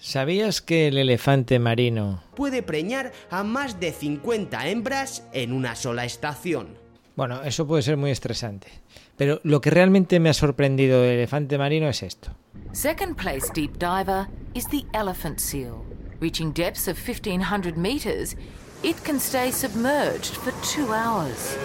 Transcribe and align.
¿Sabías 0.00 0.62
que 0.62 0.86
el 0.86 0.96
elefante 0.96 1.58
marino 1.58 2.22
puede 2.36 2.62
preñar 2.62 3.10
a 3.30 3.42
más 3.42 3.80
de 3.80 3.90
50 3.90 4.68
hembras 4.68 5.24
en 5.32 5.52
una 5.52 5.74
sola 5.74 6.04
estación? 6.04 6.78
Bueno, 7.16 7.42
eso 7.42 7.66
puede 7.66 7.82
ser 7.82 7.96
muy 7.96 8.12
estresante. 8.12 8.68
Pero 9.16 9.40
lo 9.42 9.60
que 9.60 9.70
realmente 9.70 10.20
me 10.20 10.28
ha 10.28 10.34
sorprendido 10.34 11.02
del 11.02 11.14
elefante 11.14 11.58
marino 11.58 11.88
es 11.88 12.04
esto. 12.04 12.30
Second 12.70 13.16
place 13.16 13.50
deep 13.52 13.72
diver 13.78 14.28
is 14.54 14.68
the 14.68 14.84
elephant 14.92 15.40
seal. 15.40 15.82
Reaching 16.20 16.52
depths 16.52 16.86
of 16.86 16.96
1500 16.96 17.76
meters, 17.76 18.36
it 18.84 18.96
can 19.02 19.16
stay 19.16 19.50
submerged 19.50 20.36
for 20.36 20.52
two 20.62 20.94
hours. 20.94 21.58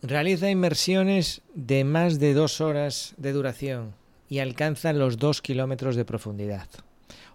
Realiza 0.00 0.48
inmersiones 0.48 1.42
de 1.56 1.82
más 1.82 2.20
de 2.20 2.34
dos 2.34 2.60
horas 2.60 3.14
de 3.16 3.32
duración 3.32 3.96
y 4.28 4.38
alcanza 4.38 4.92
los 4.92 5.18
dos 5.18 5.42
kilómetros 5.42 5.96
de 5.96 6.04
profundidad. 6.04 6.68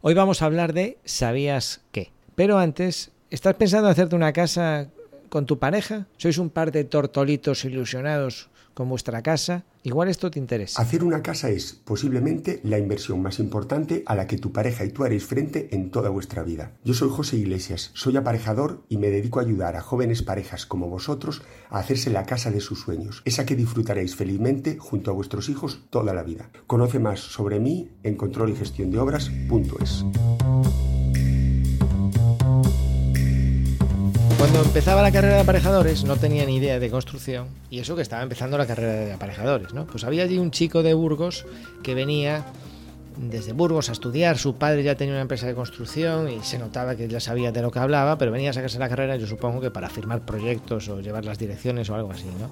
Hoy 0.02 0.14
vamos 0.14 0.42
a 0.42 0.46
hablar 0.46 0.74
de 0.74 0.98
¿sabías 1.06 1.82
qué? 1.92 2.12
Pero 2.36 2.58
antes, 2.58 3.12
¿estás 3.30 3.56
pensando 3.56 3.88
en 3.88 3.92
hacerte 3.92 4.16
una 4.16 4.34
casa 4.34 4.88
con 5.30 5.46
tu 5.46 5.60
pareja? 5.60 6.08
¿Sois 6.18 6.38
un 6.38 6.50
par 6.50 6.72
de 6.72 6.84
tortolitos 6.84 7.66
ilusionados 7.66 8.50
con 8.80 8.88
vuestra 8.88 9.22
casa? 9.22 9.66
Igual 9.84 10.08
esto 10.08 10.32
te 10.32 10.40
interesa. 10.40 10.82
Hacer 10.82 11.04
una 11.04 11.22
casa 11.22 11.50
es 11.50 11.74
posiblemente 11.74 12.62
la 12.64 12.78
inversión 12.78 13.22
más 13.22 13.40
importante 13.40 14.04
a 14.06 14.16
la 14.16 14.26
que 14.26 14.38
tu 14.38 14.54
pareja 14.54 14.86
y 14.86 14.90
tú 14.92 15.04
haréis 15.04 15.26
frente 15.26 15.76
en 15.76 15.92
toda 15.92 16.10
vuestra 16.10 16.44
vida. 16.44 16.72
Yo 16.86 16.94
soy 16.94 17.10
José 17.10 17.36
Iglesias, 17.36 17.92
soy 17.94 18.16
aparejador 18.16 18.86
y 18.88 18.96
me 18.96 19.10
dedico 19.10 19.40
a 19.40 19.44
ayudar 19.44 19.76
a 19.76 19.82
jóvenes 19.82 20.24
parejas 20.24 20.66
como 20.66 20.88
vosotros 20.88 21.42
a 21.70 21.80
hacerse 21.80 22.10
la 22.10 22.26
casa 22.26 22.52
de 22.52 22.62
sus 22.62 22.80
sueños, 22.80 23.22
esa 23.26 23.46
que 23.46 23.58
disfrutaréis 23.58 24.16
felizmente 24.16 24.78
junto 24.80 25.12
a 25.12 25.14
vuestros 25.14 25.50
hijos 25.50 25.82
toda 25.90 26.14
la 26.14 26.24
vida. 26.24 26.50
Conoce 26.66 27.00
más 27.00 27.20
sobre 27.20 27.60
mí 27.60 27.92
en 28.04 28.16
control 28.16 28.52
y 28.52 28.56
gestión 28.56 28.92
de 28.92 29.00
obras.es. 29.00 30.06
Cuando 34.40 34.62
empezaba 34.62 35.02
la 35.02 35.12
carrera 35.12 35.36
de 35.36 35.42
aparejadores 35.42 36.06
no 36.06 36.16
tenía 36.16 36.46
ni 36.46 36.56
idea 36.56 36.80
de 36.80 36.90
construcción 36.90 37.50
y 37.70 37.80
eso 37.80 37.98
que 37.98 38.02
estaba 38.02 38.24
empezando 38.24 38.58
la 38.58 38.66
carrera 38.66 38.94
de 38.94 39.12
aparejadores, 39.12 39.74
¿no? 39.74 39.86
Pues 39.86 40.06
había 40.06 40.24
allí 40.24 40.38
un 40.38 40.52
chico 40.52 40.82
de 40.82 40.94
Burgos 40.94 41.46
que 41.84 41.94
venía 41.94 42.46
desde 43.18 43.52
Burgos 43.52 43.90
a 43.90 43.92
estudiar, 43.92 44.38
su 44.38 44.56
padre 44.56 44.82
ya 44.82 44.96
tenía 44.96 45.16
una 45.16 45.24
empresa 45.24 45.46
de 45.46 45.56
construcción 45.56 46.30
y 46.30 46.42
se 46.42 46.58
notaba 46.58 46.96
que 46.96 47.10
ya 47.10 47.20
sabía 47.20 47.52
de 47.52 47.62
lo 47.62 47.70
que 47.70 47.80
hablaba, 47.80 48.18
pero 48.18 48.32
venía 48.32 48.52
a 48.52 48.54
sacarse 48.54 48.80
la 48.80 48.88
carrera 48.88 49.18
yo 49.18 49.28
supongo 49.28 49.60
que 49.60 49.72
para 49.72 49.90
firmar 49.90 50.22
proyectos 50.22 50.88
o 50.88 51.02
llevar 51.02 51.26
las 51.26 51.38
direcciones 51.38 51.90
o 51.90 51.96
algo 51.96 52.12
así, 52.12 52.28
¿no? 52.40 52.50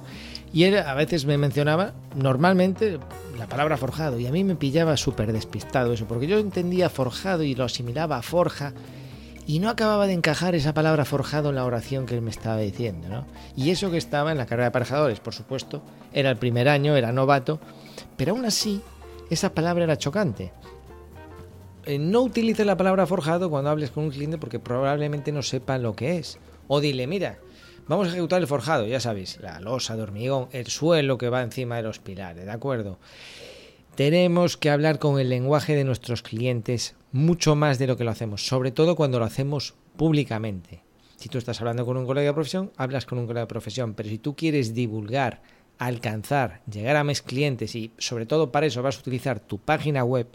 Y 0.51 0.65
él 0.65 0.77
a 0.77 0.93
veces 0.93 1.23
me 1.23 1.37
mencionaba 1.37 1.93
normalmente 2.17 2.99
la 3.39 3.47
palabra 3.47 3.77
forjado 3.77 4.19
y 4.19 4.27
a 4.27 4.31
mí 4.33 4.43
me 4.43 4.57
pillaba 4.57 4.97
súper 4.97 5.31
despistado 5.31 5.93
eso, 5.93 6.05
porque 6.05 6.27
yo 6.27 6.37
entendía 6.37 6.89
forjado 6.89 7.43
y 7.43 7.55
lo 7.55 7.63
asimilaba 7.63 8.17
a 8.17 8.21
forja 8.21 8.73
y 9.47 9.59
no 9.59 9.69
acababa 9.69 10.07
de 10.07 10.13
encajar 10.13 10.55
esa 10.55 10.73
palabra 10.73 11.05
forjado 11.05 11.49
en 11.49 11.55
la 11.55 11.63
oración 11.63 12.05
que 12.05 12.15
él 12.15 12.21
me 12.21 12.29
estaba 12.29 12.57
diciendo, 12.57 13.07
¿no? 13.07 13.25
Y 13.55 13.71
eso 13.71 13.89
que 13.89 13.97
estaba 13.97 14.33
en 14.33 14.37
la 14.37 14.45
carrera 14.45 14.65
de 14.65 14.69
aparejadores, 14.69 15.21
por 15.21 15.33
supuesto, 15.33 15.81
era 16.11 16.29
el 16.29 16.35
primer 16.35 16.67
año, 16.67 16.97
era 16.97 17.13
novato, 17.13 17.61
pero 18.17 18.33
aún 18.33 18.43
así 18.43 18.81
esa 19.29 19.53
palabra 19.53 19.85
era 19.85 19.97
chocante. 19.97 20.51
Eh, 21.85 21.97
no 21.97 22.21
utilices 22.23 22.65
la 22.65 22.75
palabra 22.75 23.07
forjado 23.07 23.49
cuando 23.49 23.69
hables 23.69 23.89
con 23.89 24.03
un 24.03 24.11
cliente 24.11 24.37
porque 24.37 24.59
probablemente 24.59 25.31
no 25.31 25.41
sepa 25.41 25.77
lo 25.77 25.95
que 25.95 26.17
es. 26.17 26.39
O 26.67 26.81
dile, 26.81 27.07
mira, 27.07 27.39
vamos 27.87 28.07
a 28.07 28.11
ejecutar 28.11 28.41
el 28.41 28.47
forjado, 28.47 28.85
ya 28.85 28.99
sabéis, 28.99 29.39
la 29.39 29.61
losa 29.61 29.95
de 29.95 30.03
hormigón, 30.03 30.49
el 30.51 30.67
suelo 30.67 31.17
que 31.17 31.29
va 31.29 31.41
encima 31.41 31.77
de 31.77 31.83
los 31.83 31.99
pilares, 31.99 32.43
¿de 32.43 32.51
acuerdo? 32.51 32.99
Tenemos 33.95 34.57
que 34.57 34.69
hablar 34.69 34.99
con 34.99 35.19
el 35.19 35.29
lenguaje 35.29 35.73
de 35.73 35.85
nuestros 35.85 36.21
clientes 36.21 36.95
mucho 37.17 37.55
más 37.55 37.79
de 37.79 37.87
lo 37.87 37.97
que 37.97 38.03
lo 38.03 38.11
hacemos, 38.11 38.45
sobre 38.45 38.71
todo 38.71 38.95
cuando 38.95 39.19
lo 39.19 39.25
hacemos 39.25 39.73
públicamente. 39.97 40.81
Si 41.15 41.29
tú 41.29 41.39
estás 41.39 41.59
hablando 41.59 41.85
con 41.85 41.97
un 41.97 42.05
colega 42.05 42.27
de 42.27 42.33
profesión, 42.33 42.71
hablas 42.77 43.05
con 43.05 43.17
un 43.17 43.25
colega 43.25 43.41
de 43.41 43.47
profesión, 43.47 43.95
pero 43.95 44.07
si 44.07 44.19
tú 44.19 44.35
quieres 44.35 44.75
divulgar, 44.75 45.41
alcanzar, 45.79 46.61
llegar 46.71 46.95
a 46.95 47.03
más 47.03 47.23
clientes 47.23 47.75
y 47.75 47.91
sobre 47.97 48.27
todo 48.27 48.51
para 48.51 48.67
eso 48.67 48.83
vas 48.83 48.97
a 48.97 48.99
utilizar 48.99 49.39
tu 49.39 49.57
página 49.57 50.03
web, 50.03 50.27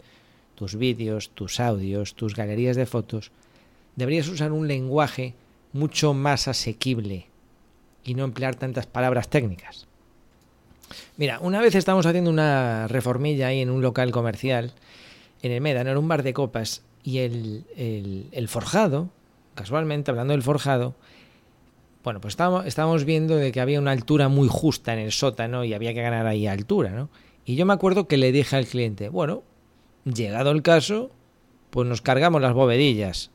tus 0.55 0.75
vídeos, 0.75 1.29
tus 1.29 1.59
audios, 1.59 2.15
tus 2.15 2.35
galerías 2.35 2.75
de 2.75 2.85
fotos, 2.85 3.31
deberías 3.95 4.27
usar 4.27 4.51
un 4.51 4.67
lenguaje 4.67 5.35
mucho 5.71 6.13
más 6.13 6.49
asequible 6.49 7.27
y 8.03 8.13
no 8.13 8.25
emplear 8.25 8.55
tantas 8.55 8.87
palabras 8.87 9.29
técnicas. 9.29 9.87
Mira, 11.15 11.39
una 11.39 11.61
vez 11.61 11.75
estamos 11.75 12.05
haciendo 12.05 12.29
una 12.29 12.87
reformilla 12.87 13.47
ahí 13.47 13.61
en 13.61 13.69
un 13.69 13.81
local 13.81 14.11
comercial, 14.11 14.73
en 15.43 15.51
el 15.51 15.61
Médano, 15.61 15.91
en 15.91 15.97
un 15.97 16.07
bar 16.07 16.23
de 16.23 16.33
copas, 16.33 16.83
y 17.03 17.19
el, 17.19 17.65
el, 18.31 18.47
forjado, 18.47 19.09
casualmente 19.55 20.09
hablando 20.09 20.31
del 20.31 20.41
forjado, 20.41 20.95
bueno, 22.03 22.19
pues 22.21 22.31
estábamos, 22.31 22.65
estábamos, 22.65 23.05
viendo 23.05 23.35
de 23.35 23.51
que 23.51 23.61
había 23.61 23.79
una 23.79 23.91
altura 23.91 24.29
muy 24.29 24.47
justa 24.49 24.93
en 24.93 24.99
el 24.99 25.11
sótano 25.11 25.63
y 25.63 25.73
había 25.73 25.93
que 25.93 26.01
ganar 26.01 26.25
ahí 26.25 26.47
altura, 26.47 26.91
¿no? 26.91 27.09
Y 27.45 27.55
yo 27.55 27.65
me 27.65 27.73
acuerdo 27.73 28.07
que 28.07 28.17
le 28.17 28.31
dije 28.31 28.55
al 28.55 28.65
cliente, 28.65 29.09
bueno, 29.09 29.43
llegado 30.05 30.51
el 30.51 30.61
caso, 30.61 31.11
pues 31.69 31.87
nos 31.87 32.01
cargamos 32.01 32.41
las 32.41 32.53
bovedillas. 32.53 33.31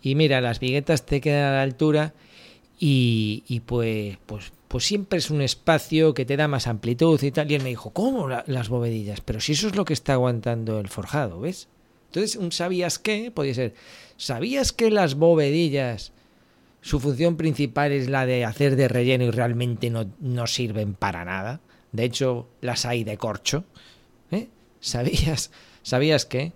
Y 0.00 0.14
mira, 0.14 0.40
las 0.40 0.60
viguetas 0.60 1.04
te 1.04 1.20
quedan 1.20 1.52
a 1.52 1.56
la 1.56 1.62
altura 1.62 2.14
y, 2.78 3.44
y 3.48 3.60
pues, 3.60 4.16
pues, 4.24 4.52
pues 4.68 4.84
siempre 4.84 5.18
es 5.18 5.30
un 5.30 5.40
espacio 5.40 6.12
que 6.14 6.26
te 6.26 6.36
da 6.36 6.46
más 6.46 6.66
amplitud 6.66 7.20
y 7.22 7.30
tal. 7.30 7.50
Y 7.50 7.54
él 7.54 7.62
me 7.62 7.70
dijo, 7.70 7.90
¿cómo 7.90 8.28
las 8.28 8.68
bovedillas? 8.68 9.22
Pero 9.22 9.40
si 9.40 9.52
eso 9.52 9.68
es 9.68 9.76
lo 9.76 9.84
que 9.84 9.94
está 9.94 10.12
aguantando 10.12 10.78
el 10.78 10.88
forjado, 10.88 11.40
¿ves? 11.40 11.68
Entonces, 12.08 12.36
un 12.36 12.52
¿sabías 12.52 12.98
qué? 12.98 13.30
Podría 13.30 13.54
ser, 13.54 13.74
¿sabías 14.16 14.72
que 14.72 14.90
las 14.90 15.14
bovedillas, 15.14 16.12
su 16.80 17.00
función 17.00 17.36
principal 17.36 17.92
es 17.92 18.08
la 18.08 18.26
de 18.26 18.44
hacer 18.44 18.76
de 18.76 18.88
relleno 18.88 19.24
y 19.24 19.30
realmente 19.30 19.90
no, 19.90 20.06
no 20.20 20.46
sirven 20.46 20.94
para 20.94 21.24
nada? 21.24 21.60
De 21.92 22.04
hecho, 22.04 22.48
las 22.60 22.84
hay 22.84 23.04
de 23.04 23.16
corcho. 23.16 23.64
¿Eh? 24.30 24.48
¿Sabías, 24.80 25.50
¿Sabías 25.82 26.26
qué? 26.26 26.52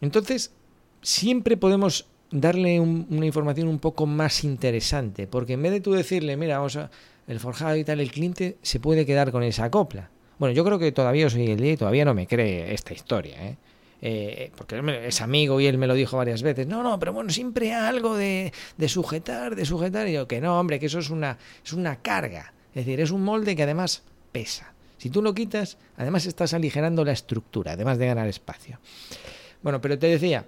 Entonces, 0.00 0.52
siempre 1.02 1.56
podemos 1.56 2.06
darle 2.40 2.80
una 2.80 3.26
información 3.26 3.68
un 3.68 3.78
poco 3.78 4.06
más 4.06 4.44
interesante, 4.44 5.26
porque 5.26 5.54
en 5.54 5.62
vez 5.62 5.72
de 5.72 5.80
tú 5.80 5.92
decirle, 5.92 6.36
mira, 6.36 6.58
vamos 6.58 6.76
a 6.76 6.90
el 7.26 7.40
forjado 7.40 7.76
y 7.76 7.84
tal, 7.84 8.00
el 8.00 8.10
cliente 8.10 8.56
se 8.62 8.78
puede 8.78 9.04
quedar 9.04 9.32
con 9.32 9.42
esa 9.42 9.70
copla. 9.70 10.10
Bueno, 10.38 10.54
yo 10.54 10.64
creo 10.64 10.78
que 10.78 10.92
todavía 10.92 11.28
soy 11.28 11.50
el 11.50 11.60
día 11.60 11.72
y 11.72 11.76
todavía 11.76 12.04
no 12.04 12.14
me 12.14 12.26
cree 12.26 12.72
esta 12.72 12.94
historia, 12.94 13.42
¿eh? 13.44 13.56
Eh, 14.02 14.52
porque 14.54 14.80
es 15.06 15.20
amigo 15.22 15.58
y 15.58 15.66
él 15.66 15.78
me 15.78 15.86
lo 15.86 15.94
dijo 15.94 16.18
varias 16.18 16.42
veces. 16.42 16.66
No, 16.66 16.82
no, 16.82 16.98
pero 16.98 17.14
bueno, 17.14 17.30
siempre 17.30 17.72
algo 17.72 18.14
de, 18.14 18.52
de, 18.76 18.88
sujetar, 18.88 19.56
de 19.56 19.64
sujetar. 19.64 20.06
Y 20.06 20.12
yo, 20.12 20.28
que 20.28 20.40
no, 20.40 20.60
hombre, 20.60 20.78
que 20.78 20.86
eso 20.86 20.98
es 20.98 21.08
una, 21.08 21.38
es 21.64 21.72
una 21.72 21.96
carga. 21.96 22.52
Es 22.74 22.84
decir, 22.84 23.00
es 23.00 23.10
un 23.10 23.24
molde 23.24 23.56
que 23.56 23.62
además 23.62 24.02
pesa. 24.32 24.74
Si 24.98 25.08
tú 25.08 25.22
lo 25.22 25.34
quitas, 25.34 25.78
además 25.96 26.26
estás 26.26 26.52
aligerando 26.52 27.04
la 27.04 27.12
estructura, 27.12 27.72
además 27.72 27.98
de 27.98 28.06
ganar 28.06 28.28
espacio. 28.28 28.78
Bueno, 29.62 29.80
pero 29.80 29.98
te 29.98 30.06
decía, 30.08 30.44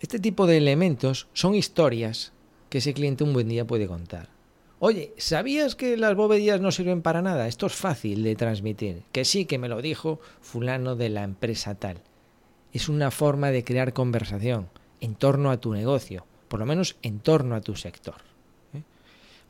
este 0.00 0.18
tipo 0.18 0.46
de 0.46 0.56
elementos 0.56 1.28
son 1.32 1.54
historias 1.54 2.32
que 2.68 2.78
ese 2.78 2.94
cliente 2.94 3.24
un 3.24 3.32
buen 3.32 3.48
día 3.48 3.66
puede 3.66 3.86
contar. 3.86 4.28
Oye, 4.80 5.12
¿sabías 5.16 5.74
que 5.74 5.96
las 5.96 6.14
bovedillas 6.14 6.60
no 6.60 6.70
sirven 6.70 7.02
para 7.02 7.20
nada? 7.20 7.48
Esto 7.48 7.66
es 7.66 7.74
fácil 7.74 8.22
de 8.22 8.36
transmitir. 8.36 9.02
Que 9.10 9.24
sí, 9.24 9.44
que 9.44 9.58
me 9.58 9.68
lo 9.68 9.82
dijo 9.82 10.20
fulano 10.40 10.94
de 10.94 11.08
la 11.08 11.24
empresa 11.24 11.74
tal. 11.74 12.00
Es 12.72 12.88
una 12.88 13.10
forma 13.10 13.50
de 13.50 13.64
crear 13.64 13.92
conversación 13.92 14.68
en 15.00 15.16
torno 15.16 15.50
a 15.50 15.56
tu 15.56 15.72
negocio, 15.72 16.26
por 16.46 16.60
lo 16.60 16.66
menos 16.66 16.96
en 17.02 17.18
torno 17.18 17.56
a 17.56 17.60
tu 17.60 17.74
sector. 17.74 18.16
¿eh? 18.72 18.82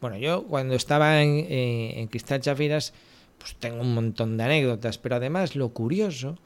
Bueno, 0.00 0.16
yo 0.16 0.44
cuando 0.44 0.74
estaba 0.74 1.22
en, 1.22 1.44
eh, 1.50 2.00
en 2.00 2.06
Cristal 2.06 2.40
Chafiras, 2.40 2.94
pues 3.36 3.54
tengo 3.56 3.82
un 3.82 3.92
montón 3.92 4.38
de 4.38 4.44
anécdotas, 4.44 4.96
pero 4.96 5.16
además 5.16 5.56
lo 5.56 5.68
curioso 5.70 6.38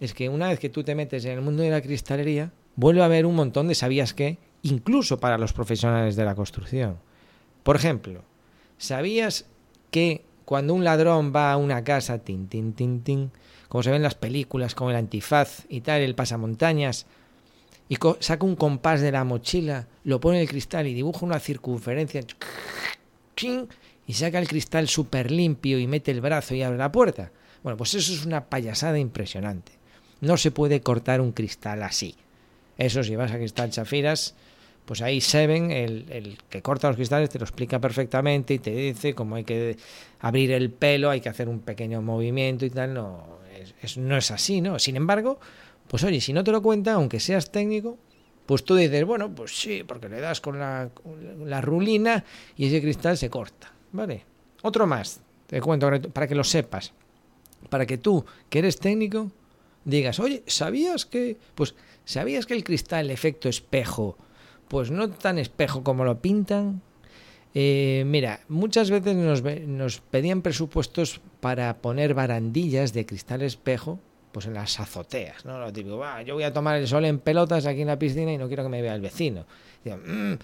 es 0.00 0.14
que 0.14 0.30
una 0.30 0.48
vez 0.48 0.58
que 0.58 0.70
tú 0.70 0.82
te 0.82 0.94
metes 0.94 1.26
en 1.26 1.32
el 1.32 1.40
mundo 1.42 1.62
de 1.62 1.70
la 1.70 1.82
cristalería, 1.82 2.52
vuelve 2.80 3.02
a 3.02 3.04
haber 3.04 3.26
un 3.26 3.36
montón 3.36 3.68
de 3.68 3.74
sabías 3.74 4.14
que, 4.14 4.38
incluso 4.62 5.20
para 5.20 5.38
los 5.38 5.52
profesionales 5.52 6.16
de 6.16 6.24
la 6.24 6.34
construcción. 6.34 6.96
Por 7.62 7.76
ejemplo, 7.76 8.22
¿Sabías 8.80 9.44
que 9.90 10.24
cuando 10.46 10.72
un 10.72 10.84
ladrón 10.84 11.34
va 11.36 11.52
a 11.52 11.58
una 11.58 11.84
casa, 11.84 12.20
tin, 12.20 12.48
como 13.68 13.82
se 13.82 13.90
ve 13.90 13.96
en 13.96 14.02
las 14.02 14.14
películas, 14.14 14.74
con 14.74 14.88
el 14.88 14.96
antifaz 14.96 15.66
y 15.68 15.82
tal, 15.82 16.00
el 16.00 16.14
pasamontañas, 16.14 17.04
y 17.90 17.98
saca 18.20 18.46
un 18.46 18.56
compás 18.56 19.02
de 19.02 19.12
la 19.12 19.24
mochila, 19.24 19.86
lo 20.04 20.18
pone 20.18 20.38
en 20.38 20.42
el 20.44 20.48
cristal 20.48 20.86
y 20.86 20.94
dibuja 20.94 21.26
una 21.26 21.40
circunferencia, 21.40 22.22
y 24.06 24.12
saca 24.14 24.38
el 24.38 24.48
cristal 24.48 24.88
súper 24.88 25.30
limpio 25.30 25.78
y 25.78 25.86
mete 25.86 26.10
el 26.10 26.22
brazo 26.22 26.54
y 26.54 26.62
abre 26.62 26.78
la 26.78 26.90
puerta? 26.90 27.32
Bueno, 27.62 27.76
pues 27.76 27.92
eso 27.92 28.14
es 28.14 28.24
una 28.24 28.46
payasada 28.46 28.98
impresionante. 28.98 29.72
No 30.22 30.38
se 30.38 30.50
puede 30.50 30.80
cortar 30.80 31.20
un 31.20 31.32
cristal 31.32 31.82
así. 31.82 32.16
Eso 32.80 33.04
si 33.04 33.14
vas 33.14 33.30
a 33.30 33.36
Cristal 33.36 33.70
Chafiras, 33.70 34.34
pues 34.86 35.02
ahí 35.02 35.20
Seven, 35.20 35.70
el, 35.70 36.06
el, 36.08 36.38
que 36.48 36.62
corta 36.62 36.88
los 36.88 36.96
cristales, 36.96 37.28
te 37.28 37.38
lo 37.38 37.44
explica 37.44 37.78
perfectamente 37.78 38.54
y 38.54 38.58
te 38.58 38.70
dice 38.70 39.14
cómo 39.14 39.36
hay 39.36 39.44
que 39.44 39.76
abrir 40.20 40.50
el 40.52 40.70
pelo, 40.70 41.10
hay 41.10 41.20
que 41.20 41.28
hacer 41.28 41.50
un 41.50 41.60
pequeño 41.60 42.00
movimiento 42.00 42.64
y 42.64 42.70
tal. 42.70 42.94
No 42.94 43.38
es, 43.82 43.98
no 43.98 44.16
es 44.16 44.30
así, 44.30 44.62
¿no? 44.62 44.78
Sin 44.78 44.96
embargo, 44.96 45.38
pues 45.88 46.02
oye, 46.04 46.22
si 46.22 46.32
no 46.32 46.42
te 46.42 46.52
lo 46.52 46.62
cuenta, 46.62 46.94
aunque 46.94 47.20
seas 47.20 47.52
técnico, 47.52 47.98
Pues 48.46 48.64
tú 48.64 48.74
dices, 48.74 49.04
bueno, 49.04 49.32
pues 49.32 49.56
sí, 49.56 49.84
porque 49.86 50.08
le 50.08 50.20
das 50.20 50.40
con 50.40 50.58
la, 50.58 50.90
la 51.44 51.60
rulina 51.60 52.24
y 52.56 52.66
ese 52.66 52.80
cristal 52.80 53.16
se 53.16 53.30
corta. 53.30 53.72
¿Vale? 53.92 54.24
Otro 54.62 54.86
más, 54.86 55.20
te 55.46 55.60
cuento 55.60 55.88
para 56.12 56.26
que 56.26 56.34
lo 56.34 56.42
sepas. 56.42 56.92
Para 57.68 57.86
que 57.86 57.98
tú, 57.98 58.24
que 58.48 58.58
eres 58.58 58.78
técnico, 58.80 59.30
digas, 59.84 60.20
oye, 60.20 60.42
¿sabías 60.46 61.06
que? 61.06 61.38
Pues, 61.54 61.74
¿sabías 62.04 62.46
que 62.46 62.54
el 62.54 62.64
cristal, 62.64 63.10
efecto 63.10 63.48
espejo, 63.48 64.16
pues 64.68 64.90
no 64.90 65.10
tan 65.10 65.38
espejo 65.38 65.82
como 65.82 66.04
lo 66.04 66.20
pintan? 66.20 66.82
Eh, 67.54 68.04
mira, 68.06 68.40
muchas 68.48 68.90
veces 68.90 69.16
nos, 69.16 69.42
nos 69.42 70.00
pedían 70.00 70.42
presupuestos 70.42 71.20
para 71.40 71.78
poner 71.78 72.14
barandillas 72.14 72.92
de 72.92 73.06
cristal 73.06 73.42
espejo 73.42 73.98
pues 74.32 74.46
en 74.46 74.54
las 74.54 74.78
azoteas, 74.78 75.44
¿no? 75.44 75.58
Lo 75.58 75.72
típico, 75.72 76.00
yo 76.24 76.34
voy 76.34 76.44
a 76.44 76.52
tomar 76.52 76.76
el 76.76 76.86
sol 76.86 77.04
en 77.04 77.18
pelotas 77.18 77.66
aquí 77.66 77.82
en 77.82 77.88
la 77.88 77.98
piscina 77.98 78.32
y 78.32 78.38
no 78.38 78.46
quiero 78.46 78.62
que 78.62 78.68
me 78.68 78.80
vea 78.82 78.94
el 78.94 79.00
vecino. 79.00 79.44
Mm", 79.84 80.34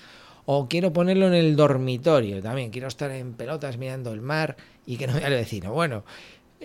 o 0.46 0.68
quiero 0.68 0.92
ponerlo 0.92 1.26
en 1.28 1.34
el 1.34 1.56
dormitorio 1.56 2.42
también, 2.42 2.70
quiero 2.70 2.88
estar 2.88 3.10
en 3.10 3.34
pelotas 3.34 3.78
mirando 3.78 4.12
el 4.12 4.20
mar 4.20 4.56
y 4.86 4.96
que 4.96 5.06
no 5.06 5.14
vea 5.14 5.28
el 5.28 5.34
vecino. 5.34 5.72
Bueno, 5.72 6.04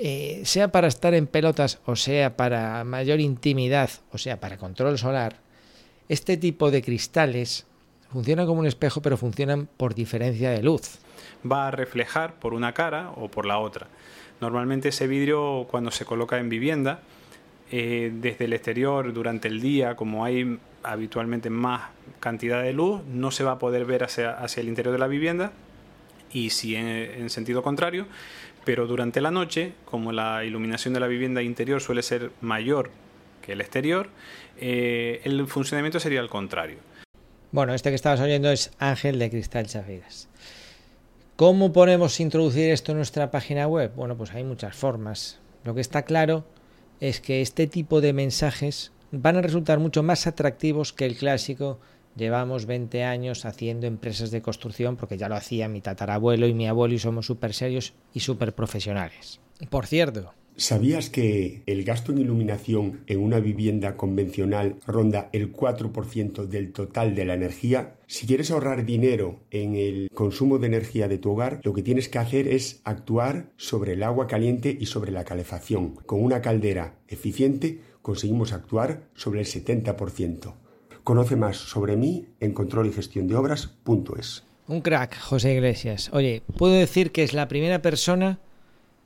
eh, 0.04 0.42
sea 0.46 0.72
para 0.72 0.88
estar 0.88 1.14
en 1.14 1.28
pelotas 1.28 1.80
o 1.86 1.96
sea 1.96 2.36
para 2.36 2.84
mayor 2.84 3.20
intimidad 3.20 3.92
o 4.12 4.18
sea 4.18 4.40
para 4.40 4.58
control 4.58 4.98
solar, 4.98 5.36
este 6.10 6.38
tipo 6.38 6.72
de 6.72 6.82
cristales 6.82 7.68
funcionan 8.12 8.48
como 8.48 8.62
un 8.62 8.66
espejo 8.66 9.04
pero 9.04 9.16
funcionan 9.16 9.68
por 9.78 9.94
diferencia 9.94 10.50
de 10.50 10.64
luz. 10.64 10.98
Va 11.50 11.68
a 11.68 11.72
reflejar 11.72 12.40
por 12.40 12.56
una 12.56 12.74
cara 12.74 13.12
o 13.16 13.30
por 13.30 13.46
la 13.46 13.60
otra. 13.60 13.88
Normalmente 14.40 14.90
ese 14.90 15.06
vidrio 15.06 15.68
cuando 15.70 15.92
se 15.92 16.04
coloca 16.04 16.40
en 16.40 16.50
vivienda, 16.50 17.02
eh, 17.72 18.12
desde 18.12 18.46
el 18.46 18.54
exterior 18.54 19.14
durante 19.14 19.48
el 19.48 19.62
día, 19.62 19.96
como 19.96 20.26
hay 20.26 20.58
habitualmente 20.82 21.52
más 21.52 21.90
cantidad 22.20 22.64
de 22.64 22.74
luz, 22.74 23.02
no 23.06 23.30
se 23.30 23.44
va 23.44 23.52
a 23.52 23.60
poder 23.60 23.86
ver 23.86 24.04
hacia, 24.04 24.32
hacia 24.32 24.62
el 24.62 24.68
interior 24.68 24.94
de 24.94 25.00
la 25.00 25.08
vivienda 25.08 25.52
y 26.34 26.50
si 26.52 26.76
en, 26.76 27.30
sentido 27.30 27.62
contrario, 27.62 28.08
pero 28.66 28.88
durante 28.88 29.22
la 29.22 29.32
noche, 29.32 29.74
como 29.86 30.12
la 30.12 30.44
iluminación 30.46 30.94
de 30.94 31.00
la 31.00 31.08
vivienda 31.08 31.42
interior 31.42 31.82
suele 31.82 32.04
ser 32.04 32.32
mayor 32.42 32.92
que 33.42 33.54
el 33.54 33.62
exterior, 33.62 34.10
eh, 34.58 35.22
el 35.24 35.48
funcionamiento 35.48 36.00
sería 36.00 36.20
al 36.20 36.30
contrario. 36.30 36.78
Bueno, 37.52 37.74
este 37.74 37.90
que 37.90 37.96
estabas 37.96 38.22
oyendo 38.22 38.50
es 38.50 38.72
Ángel 38.80 39.20
de 39.20 39.30
Cristal 39.30 39.68
Chafiras. 39.68 40.30
¿Cómo 41.36 41.74
podemos 41.74 42.20
introducir 42.20 42.70
esto 42.70 42.92
en 42.92 42.98
nuestra 42.98 43.32
página 43.32 43.68
web? 43.68 43.92
Bueno, 43.96 44.16
pues 44.16 44.32
hay 44.32 44.44
muchas 44.44 44.76
formas. 44.76 45.40
Lo 45.64 45.74
que 45.74 45.82
está 45.82 46.04
claro 46.04 46.46
es 47.00 47.20
que 47.20 47.42
este 47.42 47.68
tipo 47.68 48.00
de 48.00 48.14
mensajes 48.14 48.92
van 49.12 49.38
a 49.38 49.42
resultar 49.42 49.80
mucho 49.80 50.04
más 50.04 50.28
atractivos 50.28 50.94
que 50.94 51.06
el 51.06 51.18
clásico 51.18 51.80
llevamos 52.16 52.66
20 52.66 53.04
años 53.04 53.46
haciendo 53.46 53.88
empresas 53.88 54.32
de 54.32 54.42
construcción 54.42 54.98
porque 54.98 55.18
ya 55.18 55.30
lo 55.30 55.36
hacía 55.36 55.68
mi 55.68 55.82
tatarabuelo 55.82 56.48
y 56.48 56.54
mi 56.54 56.68
abuelo 56.68 56.94
y 56.94 57.00
somos 57.00 57.26
súper 57.26 57.54
serios 57.54 57.94
y 58.14 58.22
súper 58.22 58.54
profesionales. 58.54 59.40
Por 59.70 59.86
cierto, 59.86 60.34
¿Sabías 60.58 61.10
que 61.10 61.64
el 61.66 61.84
gasto 61.84 62.12
en 62.12 62.20
iluminación 62.20 63.04
en 63.08 63.20
una 63.20 63.40
vivienda 63.40 63.96
convencional 63.96 64.76
ronda 64.86 65.30
el 65.32 65.54
4% 65.54 66.46
del 66.46 66.74
total 66.74 67.16
de 67.16 67.26
la 67.26 67.34
energía? 67.34 67.96
Si 68.06 68.28
quieres 68.28 68.52
ahorrar 68.52 68.86
dinero 68.86 69.40
en 69.50 69.76
el 69.76 70.10
consumo 70.14 70.60
de 70.60 70.68
energía 70.68 71.08
de 71.08 71.18
tu 71.18 71.32
hogar, 71.32 71.62
lo 71.64 71.74
que 71.74 71.84
tienes 71.84 72.10
que 72.10 72.20
hacer 72.20 72.48
es 72.48 72.82
actuar 72.84 73.54
sobre 73.56 73.94
el 73.94 74.04
agua 74.04 74.28
caliente 74.28 74.78
y 74.80 74.88
sobre 74.88 75.12
la 75.12 75.24
calefacción. 75.24 75.96
Con 76.06 76.22
una 76.22 76.42
caldera 76.42 77.00
eficiente 77.08 77.80
conseguimos 78.02 78.52
actuar 78.52 79.10
sobre 79.16 79.40
el 79.40 79.48
70%. 79.48 80.54
Conoce 81.04 81.36
más 81.36 81.58
sobre 81.58 81.96
mí 81.96 82.28
en 82.40 82.54
control 82.54 82.88
y 82.88 82.94
gestión 82.94 83.28
de 83.28 83.36
obras.es. 83.36 84.44
Un 84.68 84.82
crack, 84.82 85.20
José 85.20 85.54
Iglesias. 85.54 86.10
Oye, 86.14 86.44
puedo 86.58 86.74
decir 86.74 87.12
que 87.12 87.24
es 87.24 87.34
la 87.34 87.48
primera 87.48 87.82
persona 87.82 88.40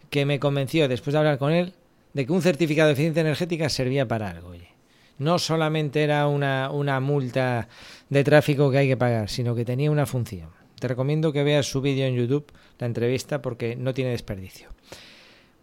que 0.09 0.25
me 0.25 0.39
convenció, 0.39 0.87
después 0.87 1.13
de 1.13 1.19
hablar 1.19 1.37
con 1.37 1.51
él, 1.51 1.73
de 2.13 2.25
que 2.25 2.31
un 2.31 2.41
certificado 2.41 2.87
de 2.87 2.93
eficiencia 2.93 3.21
energética 3.21 3.69
servía 3.69 4.07
para 4.07 4.29
algo. 4.29 4.49
Oye. 4.49 4.69
No 5.17 5.39
solamente 5.39 6.03
era 6.03 6.27
una, 6.27 6.69
una 6.71 6.99
multa 6.99 7.69
de 8.09 8.23
tráfico 8.23 8.69
que 8.69 8.79
hay 8.79 8.87
que 8.87 8.97
pagar, 8.97 9.29
sino 9.29 9.55
que 9.55 9.63
tenía 9.63 9.89
una 9.89 10.05
función. 10.05 10.49
Te 10.79 10.89
recomiendo 10.89 11.31
que 11.31 11.43
veas 11.43 11.65
su 11.65 11.81
vídeo 11.81 12.05
en 12.05 12.15
YouTube, 12.15 12.51
la 12.79 12.87
entrevista, 12.87 13.41
porque 13.41 13.77
no 13.77 13.93
tiene 13.93 14.11
desperdicio. 14.11 14.69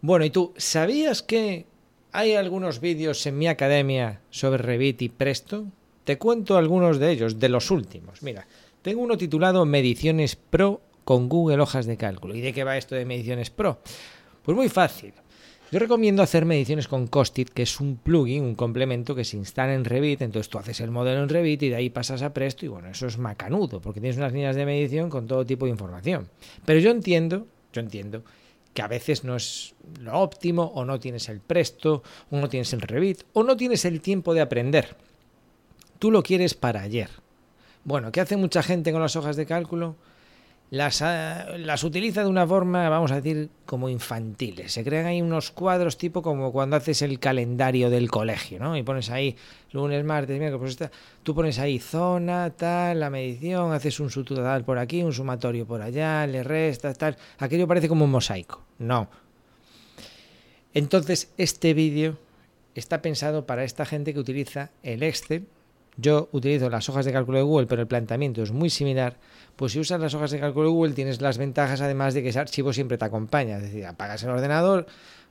Bueno, 0.01 0.25
¿y 0.25 0.31
tú 0.31 0.53
sabías 0.57 1.21
que 1.21 1.67
hay 2.11 2.33
algunos 2.33 2.81
vídeos 2.81 3.25
en 3.27 3.37
mi 3.37 3.47
academia 3.47 4.21
sobre 4.31 4.61
Revit 4.61 5.01
y 5.03 5.09
Presto? 5.09 5.67
Te 6.03 6.17
cuento 6.17 6.57
algunos 6.57 6.99
de 6.99 7.11
ellos, 7.11 7.39
de 7.39 7.49
los 7.49 7.71
últimos. 7.71 8.21
Mira, 8.23 8.45
tengo 8.81 9.01
uno 9.01 9.17
titulado 9.17 9.65
Mediciones 9.65 10.35
Pro 10.35 10.81
con 11.03 11.29
Google 11.29 11.61
Hojas 11.61 11.85
de 11.85 11.97
Cálculo. 11.97 12.35
¿Y 12.35 12.41
de 12.41 12.53
qué 12.53 12.63
va 12.63 12.77
esto 12.77 12.95
de 12.95 13.05
Mediciones 13.05 13.49
Pro? 13.49 13.79
Pues 14.43 14.55
muy 14.55 14.69
fácil. 14.69 15.13
Yo 15.71 15.79
recomiendo 15.79 16.21
hacer 16.21 16.45
mediciones 16.45 16.87
con 16.87 17.07
Costit, 17.07 17.49
que 17.49 17.63
es 17.63 17.79
un 17.79 17.97
plugin, 17.97 18.43
un 18.43 18.53
complemento 18.53 19.15
que 19.15 19.23
se 19.23 19.37
instala 19.37 19.73
en 19.73 19.85
Revit, 19.85 20.21
entonces 20.21 20.47
tú 20.47 20.59
haces 20.59 20.79
el 20.81 20.91
modelo 20.91 21.23
en 21.23 21.29
Revit 21.29 21.63
y 21.63 21.69
de 21.69 21.75
ahí 21.75 21.89
pasas 21.89 22.21
a 22.21 22.31
Presto 22.31 22.63
y 22.63 22.67
bueno, 22.67 22.89
eso 22.89 23.07
es 23.07 23.17
macanudo, 23.17 23.81
porque 23.81 23.99
tienes 23.99 24.17
unas 24.17 24.33
líneas 24.33 24.55
de 24.55 24.67
medición 24.67 25.09
con 25.09 25.25
todo 25.25 25.43
tipo 25.47 25.65
de 25.65 25.71
información. 25.71 26.29
Pero 26.63 26.79
yo 26.79 26.91
entiendo, 26.91 27.47
yo 27.71 27.81
entiendo 27.81 28.23
que 28.71 28.83
a 28.83 28.87
veces 28.87 29.23
no 29.23 29.35
es 29.35 29.73
lo 29.99 30.19
óptimo 30.19 30.63
o 30.75 30.85
no 30.85 30.99
tienes 30.99 31.27
el 31.29 31.39
Presto 31.39 32.03
o 32.29 32.37
no 32.37 32.49
tienes 32.49 32.71
el 32.73 32.81
Revit 32.81 33.23
o 33.33 33.41
no 33.41 33.57
tienes 33.57 33.83
el 33.85 33.99
tiempo 33.99 34.35
de 34.35 34.41
aprender. 34.41 34.95
Tú 36.03 36.11
lo 36.11 36.21
quieres 36.21 36.53
para 36.53 36.81
ayer. 36.81 37.09
Bueno, 37.85 38.11
¿qué 38.11 38.19
hace 38.19 38.35
mucha 38.35 38.61
gente 38.61 38.91
con 38.91 39.01
las 39.01 39.15
hojas 39.15 39.37
de 39.37 39.45
cálculo? 39.45 39.95
las, 40.69 41.01
ah, 41.01 41.55
las 41.57 41.85
utiliza 41.85 42.23
de 42.23 42.29
una 42.29 42.45
forma, 42.45 42.89
vamos 42.89 43.13
a 43.13 43.21
decir, 43.21 43.49
como 43.65 43.87
infantiles. 43.87 44.73
Se 44.73 44.83
crean 44.83 45.05
ahí 45.05 45.21
unos 45.21 45.51
cuadros 45.51 45.97
tipo 45.97 46.21
como 46.21 46.51
cuando 46.51 46.75
haces 46.75 47.03
el 47.03 47.19
calendario 47.19 47.89
del 47.89 48.11
colegio, 48.11 48.59
¿no? 48.59 48.75
Y 48.75 48.83
pones 48.83 49.09
ahí 49.11 49.37
lunes, 49.71 50.03
martes, 50.03 50.37
miércoles, 50.37 50.75
pues 50.75 50.91
tú 51.23 51.33
pones 51.33 51.57
ahí 51.57 51.79
zona, 51.79 52.49
tal, 52.49 52.99
la 52.99 53.09
medición, 53.09 53.71
haces 53.71 54.01
un 54.01 54.09
sutotal 54.09 54.65
por 54.65 54.79
aquí, 54.79 55.03
un 55.03 55.13
sumatorio 55.13 55.65
por 55.65 55.81
allá, 55.81 56.27
le 56.27 56.43
restas, 56.43 56.97
tal. 56.97 57.15
Aquello 57.37 57.65
parece 57.65 57.87
como 57.87 58.03
un 58.03 58.11
mosaico. 58.11 58.61
No. 58.77 59.07
Entonces, 60.73 61.31
este 61.37 61.73
vídeo 61.73 62.17
está 62.75 63.01
pensado 63.01 63.45
para 63.45 63.63
esta 63.63 63.85
gente 63.85 64.13
que 64.13 64.19
utiliza 64.19 64.69
el 64.83 65.01
Excel. 65.01 65.47
Yo 65.97 66.29
utilizo 66.31 66.69
las 66.69 66.89
hojas 66.89 67.05
de 67.05 67.11
cálculo 67.11 67.37
de 67.37 67.43
Google, 67.43 67.67
pero 67.67 67.81
el 67.81 67.87
planteamiento 67.87 68.41
es 68.41 68.51
muy 68.51 68.69
similar 68.69 69.17
pues 69.55 69.73
si 69.73 69.79
usas 69.79 69.99
las 69.99 70.13
hojas 70.13 70.31
de 70.31 70.39
cálculo 70.39 70.67
de 70.67 70.73
Google 70.73 70.93
tienes 70.93 71.21
las 71.21 71.37
ventajas 71.37 71.81
además 71.81 72.13
de 72.13 72.23
que 72.23 72.29
ese 72.29 72.39
archivo 72.39 72.73
siempre 72.73 72.97
te 72.97 73.05
acompaña. 73.05 73.57
Es 73.57 73.63
decir, 73.63 73.85
apagas 73.85 74.23
el 74.23 74.31
ordenador, 74.31 74.87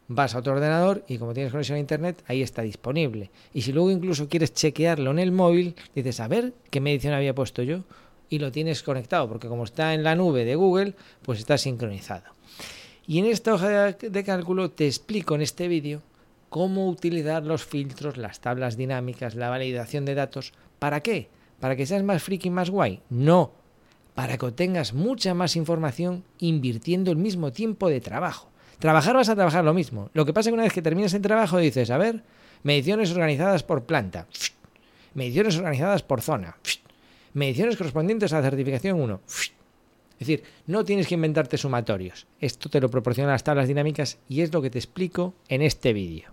vas 0.09 0.35
a 0.35 0.38
otro 0.38 0.52
ordenador 0.52 1.04
y 1.09 1.19
como 1.19 1.35
tienes 1.35 1.50
conexión 1.50 1.76
a 1.76 1.81
internet, 1.81 2.23
ahí 2.28 2.42
está 2.42 2.62
disponible. 2.62 3.31
Y 3.52 3.62
si 3.62 3.73
luego 3.73 3.90
incluso 3.90 4.28
quieres 4.28 4.54
chequearlo 4.54 5.11
en 5.11 5.19
el 5.19 5.33
móvil, 5.33 5.75
dices, 5.95 6.21
a 6.21 6.28
ver 6.28 6.52
qué 6.71 6.81
medición 6.81 7.14
había 7.14 7.35
puesto 7.35 7.62
yo 7.62 7.81
y 8.28 8.38
lo 8.38 8.52
tienes 8.52 8.83
conectado, 8.83 9.28
porque 9.28 9.49
como 9.49 9.64
está 9.64 9.92
en 9.92 10.04
la 10.04 10.14
nube 10.14 10.45
de 10.45 10.54
Google, 10.54 10.95
pues 11.23 11.40
está 11.40 11.59
sincronizado. 11.59 12.25
Y 13.07 13.19
en 13.19 13.26
esta 13.26 13.54
hoja 13.54 13.92
de 13.92 14.25
cálculo 14.25 14.71
te 14.71 14.87
explico 14.87 15.35
en 15.35 15.42
este 15.42 15.66
vídeo 15.66 16.00
cómo 16.52 16.87
utilizar 16.87 17.44
los 17.44 17.64
filtros, 17.64 18.18
las 18.18 18.42
tablas 18.42 18.76
dinámicas, 18.76 19.35
la 19.35 19.49
validación 19.49 20.04
de 20.04 20.14
datos. 20.14 20.52
¿Para 20.78 21.00
qué? 21.00 21.30
¿Para 21.61 21.76
que 21.76 21.87
seas 21.87 22.02
más 22.02 22.23
friki 22.23 22.49
y 22.49 22.50
más 22.50 22.68
guay? 22.68 23.00
No, 23.09 23.52
para 24.14 24.37
que 24.37 24.44
obtengas 24.44 24.92
mucha 24.92 25.32
más 25.32 25.56
información 25.56 26.25
invirtiendo 26.38 27.11
el 27.11 27.16
mismo 27.16 27.52
tiempo 27.52 27.88
de 27.88 28.02
trabajo. 28.02 28.50
Trabajar 28.78 29.16
vas 29.16 29.30
a 29.30 29.35
trabajar 29.35 29.64
lo 29.64 29.73
mismo. 29.73 30.11
Lo 30.12 30.26
que 30.26 30.35
pasa 30.35 30.50
es 30.50 30.50
que 30.50 30.54
una 30.54 30.64
vez 30.64 30.75
que 30.75 30.82
terminas 30.82 31.14
el 31.14 31.23
trabajo 31.23 31.56
dices, 31.56 31.90
a 31.90 31.97
ver, 31.97 32.23
mediciones 32.64 33.11
organizadas 33.12 33.62
por 33.62 33.85
planta, 33.85 34.26
mediciones 35.14 35.56
organizadas 35.56 36.02
por 36.02 36.21
zona, 36.21 36.59
mediciones 37.32 37.78
correspondientes 37.78 38.30
a 38.35 38.37
la 38.37 38.50
certificación 38.50 39.00
1. 39.00 39.21
Es 40.23 40.28
decir, 40.28 40.44
no 40.68 40.85
tienes 40.85 41.09
que 41.09 41.16
inventarte 41.16 41.59
sumatorios. 41.59 42.28
Esto 42.38 42.68
te 42.68 42.80
lo 42.80 42.88
proporcionan 42.88 43.32
las 43.32 43.42
tablas 43.42 43.66
dinámicas 43.66 44.18
y 44.28 44.42
es 44.42 44.52
lo 44.52 44.62
que 44.62 44.71
te 44.71 44.78
explico 44.78 45.35
en 45.49 45.62
este 45.62 45.92
vídeo. 45.92 46.32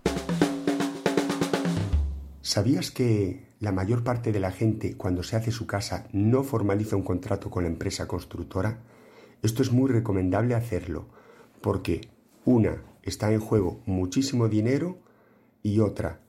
¿Sabías 2.42 2.90
que 2.90 3.50
la 3.60 3.74
mayor 3.74 4.06
parte 4.06 4.32
de 4.32 4.40
la 4.40 4.52
gente 4.52 4.96
cuando 4.96 5.24
se 5.24 5.36
hace 5.36 5.52
su 5.52 5.68
casa 5.68 6.08
no 6.14 6.44
formaliza 6.44 6.96
un 6.96 7.04
contrato 7.04 7.50
con 7.50 7.64
la 7.64 7.70
empresa 7.70 8.08
constructora? 8.08 8.80
Esto 9.42 9.62
es 9.62 9.74
muy 9.74 9.92
recomendable 9.92 10.56
hacerlo 10.56 11.10
porque 11.62 12.10
una, 12.46 12.82
está 13.04 13.34
en 13.34 13.42
juego 13.42 13.82
muchísimo 13.86 14.48
dinero 14.48 15.00
y 15.62 15.80
otra, 15.82 16.22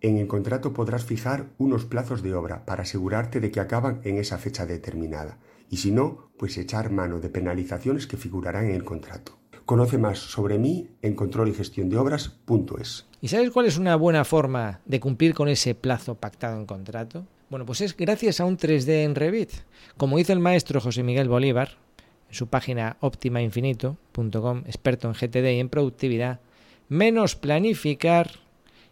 en 0.00 0.18
el 0.18 0.26
contrato 0.26 0.72
podrás 0.72 1.04
fijar 1.04 1.50
unos 1.56 1.84
plazos 1.84 2.22
de 2.22 2.34
obra 2.34 2.66
para 2.66 2.82
asegurarte 2.82 3.38
de 3.38 3.52
que 3.52 3.60
acaban 3.60 4.00
en 4.02 4.18
esa 4.18 4.38
fecha 4.38 4.66
determinada 4.66 5.38
y 5.70 5.76
si 5.76 5.92
no, 5.92 6.30
pues 6.36 6.58
echar 6.58 6.90
mano 6.90 7.20
de 7.20 7.30
penalizaciones 7.30 8.08
que 8.08 8.16
figurarán 8.16 8.66
en 8.66 8.74
el 8.74 8.84
contrato. 8.84 9.38
Conoce 9.66 9.96
más 9.96 10.18
sobre 10.18 10.58
mí 10.58 10.88
en 11.00 11.14
control 11.14 11.48
y 11.48 11.54
gestión 11.54 11.88
de 11.88 11.96
obras.es. 11.96 13.06
¿Y 13.22 13.28
sabes 13.28 13.50
cuál 13.50 13.64
es 13.64 13.78
una 13.78 13.96
buena 13.96 14.24
forma 14.24 14.80
de 14.84 15.00
cumplir 15.00 15.32
con 15.32 15.48
ese 15.48 15.74
plazo 15.74 16.16
pactado 16.16 16.58
en 16.58 16.66
contrato? 16.66 17.24
Bueno, 17.48 17.64
pues 17.64 17.80
es 17.80 17.96
gracias 17.96 18.40
a 18.40 18.44
un 18.44 18.58
3D 18.58 19.04
en 19.04 19.14
Revit. 19.14 19.50
Como 19.96 20.18
dice 20.18 20.34
el 20.34 20.40
maestro 20.40 20.82
José 20.82 21.02
Miguel 21.02 21.28
Bolívar, 21.28 21.78
en 22.28 22.34
su 22.34 22.48
página 22.48 22.98
optimainfinito.com, 23.00 24.64
experto 24.66 25.08
en 25.08 25.14
GTD 25.14 25.56
y 25.56 25.60
en 25.60 25.70
productividad, 25.70 26.40
menos 26.90 27.34
planificar 27.34 28.32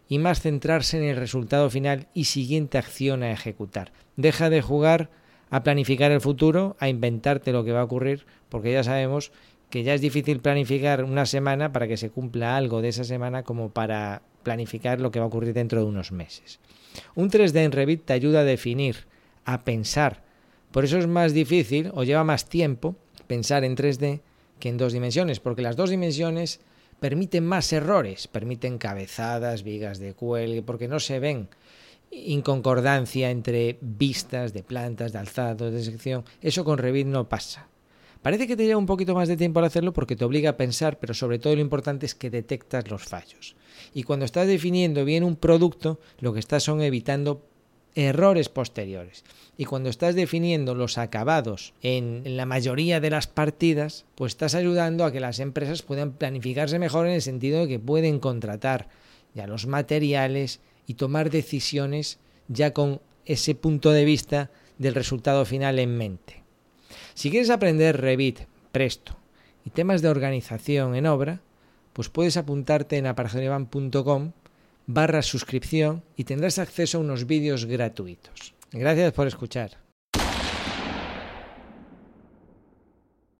y 0.09 0.17
más 0.17 0.41
centrarse 0.41 0.97
en 0.97 1.03
el 1.03 1.17
resultado 1.17 1.69
final 1.69 2.07
y 2.15 2.25
siguiente 2.25 2.79
acción 2.79 3.21
a 3.21 3.31
ejecutar. 3.31 3.91
Deja 4.15 4.49
de 4.49 4.61
jugar 4.63 5.11
a 5.51 5.61
planificar 5.61 6.11
el 6.11 6.21
futuro, 6.21 6.75
a 6.79 6.89
inventarte 6.89 7.51
lo 7.51 7.63
que 7.63 7.73
va 7.73 7.81
a 7.81 7.83
ocurrir, 7.83 8.25
porque 8.49 8.71
ya 8.71 8.83
sabemos 8.83 9.31
que 9.73 9.81
ya 9.81 9.95
es 9.95 10.01
difícil 10.01 10.39
planificar 10.39 11.03
una 11.03 11.25
semana 11.25 11.71
para 11.71 11.87
que 11.87 11.97
se 11.97 12.11
cumpla 12.11 12.55
algo 12.55 12.83
de 12.83 12.89
esa 12.89 13.03
semana 13.03 13.41
como 13.41 13.71
para 13.71 14.21
planificar 14.43 15.01
lo 15.01 15.09
que 15.09 15.17
va 15.17 15.25
a 15.25 15.29
ocurrir 15.29 15.55
dentro 15.55 15.79
de 15.79 15.87
unos 15.87 16.11
meses. 16.11 16.59
Un 17.15 17.31
3D 17.31 17.55
en 17.55 17.71
Revit 17.71 18.05
te 18.05 18.13
ayuda 18.13 18.41
a 18.41 18.43
definir, 18.43 19.07
a 19.45 19.63
pensar. 19.63 20.21
Por 20.71 20.85
eso 20.85 20.99
es 20.99 21.07
más 21.07 21.33
difícil 21.33 21.89
o 21.95 22.03
lleva 22.03 22.23
más 22.23 22.49
tiempo 22.49 22.95
pensar 23.25 23.63
en 23.63 23.75
3D 23.75 24.21
que 24.59 24.69
en 24.69 24.77
dos 24.77 24.93
dimensiones, 24.93 25.39
porque 25.39 25.63
las 25.63 25.75
dos 25.75 25.89
dimensiones 25.89 26.59
permiten 26.99 27.43
más 27.43 27.73
errores, 27.73 28.27
permiten 28.27 28.77
cabezadas, 28.77 29.63
vigas 29.63 29.97
de 29.97 30.13
cuelgue, 30.13 30.61
porque 30.61 30.87
no 30.87 30.99
se 30.99 31.17
ven 31.17 31.49
inconcordancia 32.11 33.31
entre 33.31 33.79
vistas 33.81 34.53
de 34.53 34.61
plantas, 34.61 35.13
de 35.13 35.17
alzado, 35.17 35.71
de 35.71 35.83
sección. 35.83 36.25
Eso 36.43 36.63
con 36.63 36.77
Revit 36.77 37.07
no 37.07 37.27
pasa. 37.27 37.72
Parece 38.23 38.47
que 38.47 38.55
te 38.55 38.65
lleva 38.65 38.79
un 38.79 38.85
poquito 38.85 39.13
más 39.13 39.27
de 39.27 39.35
tiempo 39.35 39.59
al 39.59 39.65
hacerlo 39.65 39.91
porque 39.91 40.15
te 40.15 40.23
obliga 40.23 40.51
a 40.51 40.57
pensar, 40.57 40.97
pero 40.97 41.13
sobre 41.13 41.39
todo 41.39 41.55
lo 41.55 41.61
importante 41.61 42.05
es 42.05 42.15
que 42.15 42.29
detectas 42.29 42.89
los 42.89 43.03
fallos. 43.03 43.57
Y 43.93 44.03
cuando 44.03 44.23
estás 44.23 44.47
definiendo 44.47 45.03
bien 45.03 45.25
un 45.25 45.35
producto, 45.35 45.99
lo 46.19 46.33
que 46.33 46.39
estás 46.39 46.63
son 46.63 46.81
evitando 46.81 47.45
errores 47.95 48.47
posteriores. 48.47 49.25
Y 49.57 49.65
cuando 49.65 49.89
estás 49.89 50.15
definiendo 50.15 50.73
los 50.73 50.97
acabados 50.97 51.73
en 51.81 52.37
la 52.37 52.45
mayoría 52.45 53.01
de 53.01 53.09
las 53.09 53.27
partidas, 53.27 54.05
pues 54.15 54.31
estás 54.31 54.55
ayudando 54.55 55.03
a 55.03 55.11
que 55.11 55.19
las 55.19 55.39
empresas 55.39 55.81
puedan 55.81 56.13
planificarse 56.13 56.79
mejor 56.79 57.07
en 57.07 57.13
el 57.13 57.21
sentido 57.21 57.59
de 57.59 57.67
que 57.67 57.79
pueden 57.79 58.19
contratar 58.19 58.87
ya 59.35 59.47
los 59.47 59.67
materiales 59.67 60.61
y 60.87 60.93
tomar 60.93 61.29
decisiones 61.29 62.19
ya 62.47 62.71
con 62.71 63.01
ese 63.25 63.53
punto 63.53 63.91
de 63.91 64.05
vista 64.05 64.49
del 64.77 64.95
resultado 64.95 65.43
final 65.43 65.77
en 65.77 65.97
mente. 65.97 66.42
Si 67.13 67.29
quieres 67.29 67.49
aprender 67.49 67.99
Revit, 67.99 68.41
Presto 68.71 69.15
y 69.65 69.69
temas 69.69 70.01
de 70.01 70.09
organización 70.09 70.95
en 70.95 71.05
obra, 71.05 71.41
pues 71.93 72.09
puedes 72.09 72.37
apuntarte 72.37 72.97
en 72.97 73.07
aparejadorivan.com 73.07 74.31
barra 74.87 75.21
suscripción 75.21 76.03
y 76.17 76.25
tendrás 76.25 76.59
acceso 76.59 76.97
a 76.97 77.01
unos 77.01 77.25
vídeos 77.25 77.65
gratuitos. 77.65 78.53
Gracias 78.71 79.13
por 79.13 79.27
escuchar. 79.27 79.82